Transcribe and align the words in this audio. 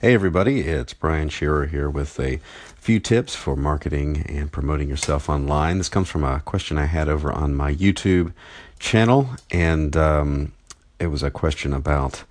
Hey, 0.00 0.14
everybody, 0.14 0.60
it's 0.60 0.94
Brian 0.94 1.28
Shearer 1.28 1.66
here 1.66 1.90
with 1.90 2.20
a 2.20 2.38
few 2.76 3.00
tips 3.00 3.34
for 3.34 3.56
marketing 3.56 4.24
and 4.28 4.52
promoting 4.52 4.88
yourself 4.88 5.28
online. 5.28 5.78
This 5.78 5.88
comes 5.88 6.08
from 6.08 6.22
a 6.22 6.38
question 6.38 6.78
I 6.78 6.84
had 6.84 7.08
over 7.08 7.32
on 7.32 7.56
my 7.56 7.74
YouTube 7.74 8.32
channel, 8.78 9.30
and 9.50 9.96
um, 9.96 10.52
it 11.00 11.08
was 11.08 11.24
a 11.24 11.32
question 11.32 11.72
about 11.72 12.22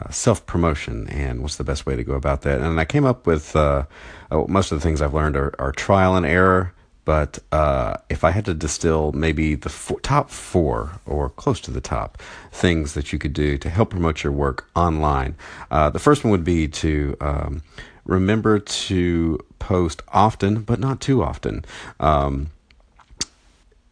uh, 0.00 0.10
self 0.10 0.46
promotion 0.46 1.08
and 1.08 1.42
what's 1.42 1.56
the 1.56 1.64
best 1.64 1.86
way 1.86 1.96
to 1.96 2.04
go 2.04 2.14
about 2.14 2.42
that. 2.42 2.60
And 2.60 2.78
I 2.78 2.84
came 2.84 3.04
up 3.04 3.26
with 3.26 3.56
uh, 3.56 3.86
oh, 4.30 4.46
most 4.46 4.70
of 4.70 4.78
the 4.78 4.82
things 4.84 5.02
I've 5.02 5.12
learned 5.12 5.36
are, 5.36 5.52
are 5.58 5.72
trial 5.72 6.14
and 6.14 6.24
error. 6.24 6.72
But 7.08 7.38
uh, 7.52 7.94
if 8.10 8.22
I 8.22 8.32
had 8.32 8.44
to 8.44 8.52
distill 8.52 9.12
maybe 9.12 9.54
the 9.54 9.70
four, 9.70 9.98
top 10.00 10.28
four 10.28 11.00
or 11.06 11.30
close 11.30 11.58
to 11.62 11.70
the 11.70 11.80
top 11.80 12.20
things 12.52 12.92
that 12.92 13.14
you 13.14 13.18
could 13.18 13.32
do 13.32 13.56
to 13.56 13.70
help 13.70 13.88
promote 13.88 14.22
your 14.22 14.32
work 14.34 14.68
online, 14.76 15.34
uh, 15.70 15.88
the 15.88 15.98
first 15.98 16.22
one 16.22 16.32
would 16.32 16.44
be 16.44 16.68
to 16.68 17.16
um, 17.22 17.62
remember 18.04 18.58
to 18.58 19.38
post 19.58 20.02
often, 20.08 20.60
but 20.60 20.78
not 20.80 21.00
too 21.00 21.22
often. 21.22 21.64
Um, 21.98 22.50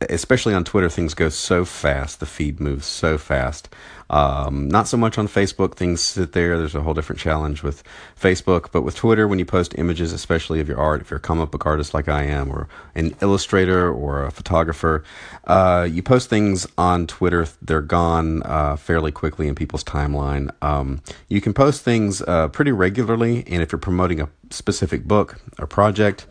especially 0.00 0.55
on 0.55 0.64
Twitter, 0.64 0.88
things 0.88 1.14
go 1.14 1.28
so 1.28 1.64
fast. 1.64 2.20
The 2.20 2.27
feed 2.27 2.60
moves 2.60 2.87
so 2.87 3.16
fast. 3.16 3.68
Um, 4.09 4.68
not 4.68 4.87
so 4.87 4.96
much 4.96 5.18
on 5.18 5.27
Facebook. 5.27 5.74
Things 5.74 6.00
sit 6.00 6.32
there. 6.32 6.59
There's 6.59 6.74
a 6.74 6.82
whole 6.82 6.95
different 6.95 7.18
challenge 7.20 7.62
with 7.62 7.82
Facebook, 8.20 8.70
but 8.70 8.82
with 8.82 8.95
Twitter, 8.95 9.27
when 9.27 9.38
you 9.38 9.45
post 9.45 9.74
images, 9.78 10.12
especially 10.12 10.60
of 10.60 10.68
your 10.68 10.78
art, 10.78 11.01
if 11.01 11.10
you're 11.10 11.18
a 11.18 11.20
comic 11.20 11.51
book 11.51 11.66
artist 11.66 11.92
like 11.95 12.09
I 12.09 12.24
am, 12.24 12.51
or 12.51 12.68
an 12.95 13.16
illustrator 13.20 13.90
or 13.90 14.24
a 14.24 14.30
photographer, 14.30 15.02
uh, 15.45 15.88
you 15.90 16.02
post 16.02 16.28
things 16.28 16.66
on 16.78 17.06
Twitter. 17.06 17.48
They're 17.62 17.80
gone 17.80 18.42
uh, 18.45 18.76
fairly 18.76 19.10
quickly 19.12 19.48
in 19.48 19.54
people's 19.54 19.84
timeline. 19.84 20.51
Um, 20.62 21.01
you 21.28 21.40
can 21.40 21.52
post 21.52 21.82
things 21.82 22.23
uh, 22.23 22.48
pretty 22.48 22.73
regularly, 22.73 23.45
and 23.48 23.62
if 23.62 23.73
you're 23.73 23.78
promoting 23.78 24.20
a 24.20 24.28
specific 24.51 25.04
book 25.04 25.40
or 25.59 25.66
project, 25.66 26.26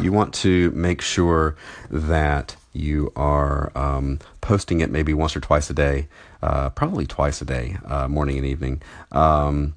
you 0.00 0.10
want 0.10 0.34
to 0.34 0.70
make 0.72 1.00
sure 1.00 1.54
that 1.90 2.56
you 2.72 3.12
are 3.16 3.72
um, 3.74 4.18
posting 4.40 4.80
it 4.80 4.90
maybe 4.90 5.12
once 5.14 5.34
or 5.36 5.40
twice 5.40 5.70
a 5.70 5.74
day, 5.74 6.08
uh, 6.42 6.70
probably 6.70 7.06
twice 7.06 7.40
a 7.42 7.44
day, 7.44 7.76
uh, 7.84 8.06
morning 8.08 8.38
and 8.38 8.46
evening, 8.46 8.80
um, 9.12 9.74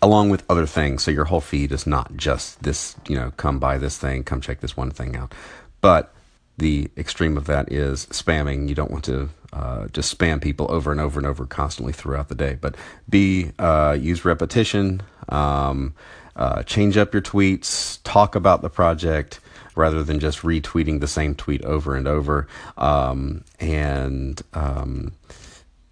along 0.00 0.30
with 0.30 0.44
other 0.48 0.66
things. 0.66 1.04
So 1.04 1.10
your 1.10 1.26
whole 1.26 1.40
feed 1.40 1.72
is 1.72 1.86
not 1.86 2.16
just 2.16 2.62
this, 2.62 2.96
you 3.08 3.16
know, 3.16 3.32
come 3.36 3.58
buy 3.58 3.78
this 3.78 3.98
thing, 3.98 4.24
come 4.24 4.40
check 4.40 4.60
this 4.60 4.76
one 4.76 4.90
thing 4.90 5.16
out. 5.16 5.32
But 5.80 6.12
the 6.58 6.90
extreme 6.96 7.36
of 7.36 7.46
that 7.46 7.70
is 7.72 8.06
spamming. 8.06 8.68
You 8.68 8.74
don't 8.74 8.90
want 8.90 9.04
to 9.04 9.30
uh, 9.52 9.88
just 9.88 10.16
spam 10.16 10.40
people 10.40 10.70
over 10.70 10.90
and 10.90 11.00
over 11.00 11.18
and 11.18 11.26
over 11.26 11.46
constantly 11.46 11.92
throughout 11.92 12.28
the 12.28 12.34
day. 12.34 12.58
But 12.60 12.76
B, 13.08 13.52
uh, 13.58 13.96
use 13.98 14.24
repetition, 14.24 15.02
um, 15.28 15.94
uh, 16.34 16.62
change 16.62 16.96
up 16.96 17.12
your 17.12 17.22
tweets, 17.22 17.98
talk 18.04 18.34
about 18.34 18.62
the 18.62 18.70
project 18.70 19.40
rather 19.74 20.02
than 20.02 20.18
just 20.18 20.40
retweeting 20.40 21.00
the 21.00 21.06
same 21.06 21.34
tweet 21.34 21.64
over 21.64 21.94
and 21.96 22.06
over. 22.06 22.46
Um, 22.76 23.44
and 23.60 24.40
um, 24.54 25.12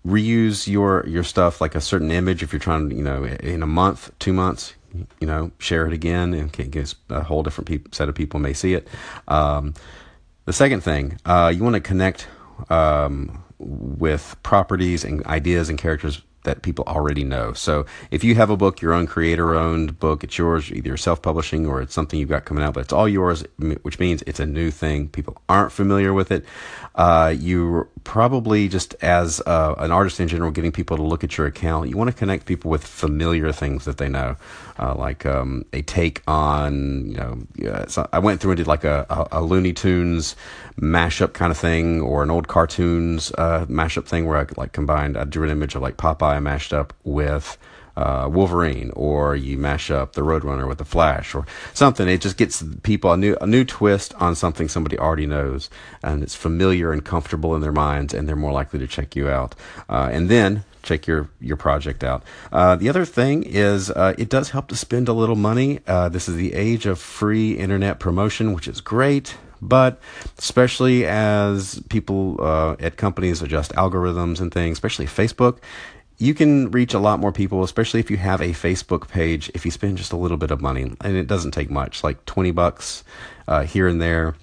reuse 0.07 0.67
your 0.67 1.07
your 1.07 1.25
stuff 1.25 1.61
like 1.61 1.75
a 1.75 1.81
certain 1.81 2.11
image 2.11 2.43
if 2.43 2.53
you're 2.53 2.61
trying 2.61 2.89
to 2.89 2.97
you 2.97 3.03
know 3.03 3.25
in 3.25 3.63
a 3.63 3.67
month, 3.67 4.11
two 4.19 4.33
months. 4.33 4.75
You 5.21 5.27
know, 5.29 5.53
share 5.59 5.87
it 5.87 5.93
again, 5.93 6.35
and 6.35 6.51
get 6.51 6.95
a 7.11 7.23
whole 7.23 7.45
different 7.45 7.69
pe- 7.69 7.91
set 7.93 8.09
of 8.09 8.17
people 8.17 8.41
may 8.41 8.53
see 8.53 8.75
it. 8.75 8.89
Um, 9.29 9.75
the 10.47 10.53
second 10.53 10.81
thing, 10.81 11.21
uh, 11.25 11.53
you 11.55 11.63
want 11.63 11.75
to 11.75 11.81
connect 11.81 12.27
um, 12.71 13.45
with 13.61 14.35
properties 14.43 15.05
and 15.05 15.25
ideas 15.27 15.69
and 15.69 15.79
characters 15.79 16.23
that 16.45 16.63
people 16.63 16.85
already 16.87 17.25
know. 17.25 17.53
So 17.53 17.87
if 18.11 18.25
you 18.25 18.35
have 18.35 18.51
a 18.51 18.57
book, 18.57 18.81
your 18.81 18.93
own 18.93 19.07
creator 19.07 19.55
owned 19.55 19.99
book, 19.99 20.25
it's 20.25 20.39
yours, 20.39 20.71
either 20.73 20.97
self 20.97 21.23
publishing 21.23 21.67
or 21.67 21.83
it's 21.83 21.95
something 21.95 22.19
you've 22.19 22.29
got 22.29 22.45
coming 22.45 22.65
out, 22.65 22.75
but 22.75 22.81
it's 22.81 22.93
all 22.93 23.09
yours, 23.09 23.45
which 23.83 23.99
means 23.99 24.23
it's 24.27 24.41
a 24.41 24.47
new 24.47 24.71
thing. 24.71 25.09
People 25.09 25.41
aren't 25.49 25.73
familiar 25.73 26.13
with 26.13 26.31
it. 26.31 26.45
Uh, 26.95 27.35
you 27.37 27.89
probably 28.05 28.69
just 28.69 28.95
as 29.03 29.41
uh, 29.47 29.75
an 29.79 29.91
artist 29.91 30.21
in 30.21 30.29
general, 30.29 30.51
getting 30.51 30.73
people 30.73 30.97
to 30.97 31.03
look 31.03 31.25
at 31.25 31.37
your 31.37 31.47
account, 31.47 31.89
you 31.89 31.97
want 31.97 32.09
to 32.09 32.17
connect 32.17 32.47
people 32.47 32.71
with 32.71 32.85
familiar 32.85 33.53
things 33.53 33.85
that 33.85 33.99
they 33.99 34.09
know, 34.09 34.37
uh, 34.79 34.95
like 34.95 35.27
um, 35.27 35.65
a 35.73 35.83
take 35.83 36.23
on, 36.27 37.11
you 37.11 37.17
know, 37.17 37.39
yeah, 37.57 37.87
so 37.87 38.09
I 38.13 38.19
went 38.19 38.41
through 38.41 38.53
and 38.53 38.57
did 38.59 38.67
like 38.67 38.85
a, 38.85 39.07
a, 39.11 39.41
a, 39.41 39.43
Looney 39.43 39.73
Tunes 39.73 40.37
mashup 40.81 41.33
kind 41.33 41.51
of 41.51 41.59
thing, 41.59 42.01
or 42.01 42.23
an 42.23 42.31
old 42.31 42.49
cartoons 42.49 43.33
uh, 43.39 43.67
mashup 43.67 44.07
thing 44.07 44.27
where 44.27 44.39
I 44.39 44.47
like 44.57 44.73
combined, 44.73 45.17
I 45.17 45.25
drew 45.25 45.45
an 45.45 45.51
image 45.51 45.75
of 45.75 45.83
like 45.83 45.97
Popeye 45.97 46.43
mashed 46.43 46.73
up 46.73 46.93
with 47.05 47.59
uh, 47.97 48.29
Wolverine, 48.31 48.91
or 48.95 49.37
you 49.37 49.59
mash 49.59 49.91
up 49.91 50.15
the 50.15 50.23
Roadrunner 50.23 50.69
with 50.69 50.79
the 50.79 50.85
Flash, 50.85 51.35
or 51.35 51.47
something. 51.75 52.09
It 52.09 52.21
just 52.21 52.37
gets 52.37 52.63
people 52.83 53.13
a 53.13 53.17
new 53.17 53.37
a 53.41 53.47
new 53.47 53.65
twist 53.65 54.15
on 54.15 54.35
something 54.35 54.69
somebody 54.69 54.99
already 54.99 55.27
knows, 55.27 55.71
and 56.03 56.23
it's 56.23 56.35
familiar 56.35 56.93
and 56.93 57.05
comfortable 57.05 57.55
in 57.55 57.61
their 57.61 57.73
minds, 57.73 58.15
and 58.15 58.29
they're 58.29 58.37
more 58.37 58.53
likely 58.53 58.79
to 58.79 58.87
check 58.87 59.17
you 59.17 59.29
out. 59.29 59.55
Uh, 59.89 60.09
and 60.13 60.29
then 60.29 60.65
check 60.83 61.07
your 61.07 61.29
your 61.41 61.57
project 61.57 62.03
out. 62.05 62.23
Uh, 62.53 62.77
the 62.77 62.89
other 62.89 63.05
thing 63.05 63.43
is 63.43 63.91
uh, 63.91 64.15
it 64.19 64.29
does 64.29 64.51
help 64.51 64.69
to 64.69 64.77
spend 64.77 65.09
a 65.09 65.13
little 65.13 65.37
money. 65.37 65.81
Uh, 65.87 66.09
this 66.09 66.29
is 66.29 66.37
the 66.37 66.55
age 66.55 66.87
of 66.87 66.99
free 66.99 67.53
internet 67.53 67.99
promotion, 67.99 68.53
which 68.53 68.69
is 68.69 68.81
great. 68.81 69.37
But 69.63 70.01
especially 70.39 71.05
as 71.05 71.83
people 71.91 72.39
uh, 72.41 72.77
at 72.81 72.97
companies 72.97 73.43
adjust 73.43 73.73
algorithms 73.73 74.41
and 74.41 74.51
things, 74.51 74.79
especially 74.79 75.05
Facebook, 75.05 75.59
you 76.21 76.35
can 76.35 76.71
reach 76.71 76.93
a 76.93 76.99
lot 76.99 77.19
more 77.19 77.33
people, 77.33 77.65
especially 77.65 77.99
if 77.99 78.11
you 78.11 78.19
have 78.19 78.43
a 78.43 78.51
Facebook 78.51 79.09
page, 79.09 79.51
if 79.55 79.65
you 79.65 79.71
spend 79.71 79.97
just 79.97 80.13
a 80.13 80.17
little 80.17 80.37
bit 80.37 80.51
of 80.51 80.61
money. 80.61 80.83
And 81.01 81.17
it 81.17 81.27
doesn't 81.27 81.53
take 81.53 81.71
much, 81.71 82.05
like 82.05 82.25
20 82.27 82.51
bucks 82.51 83.03
uh, 83.49 83.63
here 83.63 83.89
and 83.89 84.03
there 84.03 84.35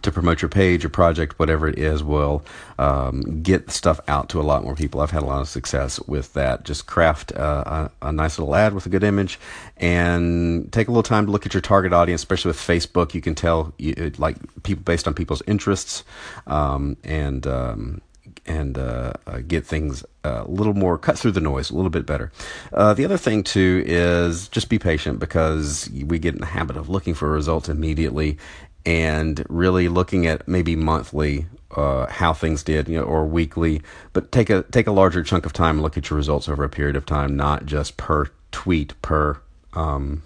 to 0.00 0.10
promote 0.10 0.40
your 0.40 0.48
page, 0.48 0.82
your 0.82 0.90
project, 0.90 1.38
whatever 1.38 1.68
it 1.68 1.78
is, 1.78 2.02
will 2.02 2.42
um, 2.78 3.42
get 3.42 3.70
stuff 3.70 4.00
out 4.08 4.30
to 4.30 4.40
a 4.40 4.42
lot 4.42 4.64
more 4.64 4.74
people. 4.74 5.02
I've 5.02 5.10
had 5.10 5.22
a 5.22 5.26
lot 5.26 5.42
of 5.42 5.48
success 5.48 6.00
with 6.00 6.32
that. 6.32 6.64
Just 6.64 6.86
craft 6.86 7.32
uh, 7.36 7.88
a, 8.00 8.08
a, 8.08 8.12
nice 8.12 8.38
little 8.38 8.54
ad 8.54 8.72
with 8.72 8.86
a 8.86 8.88
good 8.88 9.04
image 9.04 9.38
and 9.76 10.72
take 10.72 10.88
a 10.88 10.90
little 10.90 11.02
time 11.02 11.26
to 11.26 11.32
look 11.32 11.44
at 11.44 11.52
your 11.52 11.60
target 11.60 11.92
audience, 11.92 12.22
especially 12.22 12.48
with 12.48 12.56
Facebook. 12.56 13.12
You 13.12 13.20
can 13.20 13.34
tell, 13.34 13.74
you, 13.76 14.10
like, 14.16 14.36
people 14.62 14.82
based 14.82 15.06
on 15.06 15.12
people's 15.12 15.42
interests 15.46 16.02
um, 16.46 16.96
and 17.04 17.46
um, 17.46 18.00
and 18.46 18.78
uh, 18.78 19.12
uh, 19.26 19.38
get 19.46 19.66
things 19.66 20.04
a 20.22 20.44
little 20.44 20.74
more 20.74 20.98
cut 20.98 21.18
through 21.18 21.32
the 21.32 21.40
noise 21.40 21.70
a 21.70 21.74
little 21.74 21.90
bit 21.90 22.06
better. 22.06 22.32
Uh, 22.72 22.94
the 22.94 23.04
other 23.04 23.18
thing 23.18 23.42
too 23.42 23.82
is 23.86 24.48
just 24.48 24.68
be 24.68 24.78
patient 24.78 25.18
because 25.18 25.90
we 25.92 26.18
get 26.18 26.34
in 26.34 26.40
the 26.40 26.46
habit 26.46 26.76
of 26.76 26.88
looking 26.88 27.14
for 27.14 27.30
results 27.30 27.68
immediately 27.68 28.38
and 28.86 29.44
really 29.48 29.88
looking 29.88 30.26
at 30.26 30.46
maybe 30.46 30.76
monthly 30.76 31.46
uh, 31.76 32.06
how 32.06 32.32
things 32.32 32.62
did, 32.62 32.88
you 32.88 32.98
know, 32.98 33.04
or 33.04 33.26
weekly. 33.26 33.82
But 34.12 34.30
take 34.30 34.50
a 34.50 34.62
take 34.64 34.86
a 34.86 34.92
larger 34.92 35.22
chunk 35.22 35.46
of 35.46 35.52
time 35.52 35.76
and 35.76 35.82
look 35.82 35.96
at 35.96 36.10
your 36.10 36.16
results 36.16 36.48
over 36.48 36.64
a 36.64 36.68
period 36.68 36.96
of 36.96 37.06
time, 37.06 37.36
not 37.36 37.66
just 37.66 37.96
per 37.96 38.26
tweet 38.52 39.00
per 39.02 39.40
um, 39.72 40.22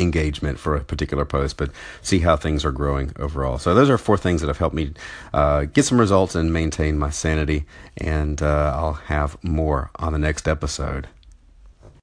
engagement 0.00 0.58
for 0.58 0.76
a 0.76 0.84
particular 0.84 1.24
post, 1.24 1.56
but 1.56 1.70
see 2.02 2.20
how 2.20 2.36
things 2.36 2.64
are 2.64 2.72
growing 2.72 3.12
overall. 3.18 3.58
So 3.58 3.74
those 3.74 3.90
are 3.90 3.98
four 3.98 4.16
things 4.16 4.40
that 4.40 4.48
have 4.48 4.58
helped 4.58 4.74
me 4.74 4.92
uh, 5.32 5.64
get 5.64 5.84
some 5.84 6.00
results 6.00 6.34
and 6.34 6.52
maintain 6.52 6.98
my 6.98 7.10
sanity. 7.10 7.64
And 7.96 8.42
uh, 8.42 8.72
I'll 8.74 8.94
have 8.94 9.42
more 9.42 9.90
on 9.96 10.12
the 10.12 10.18
next 10.18 10.48
episode. 10.48 11.08